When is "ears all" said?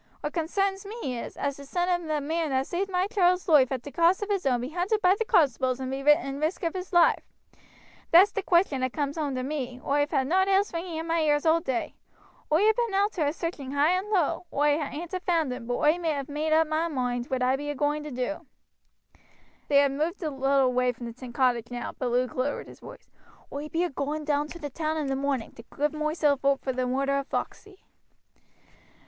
11.19-11.59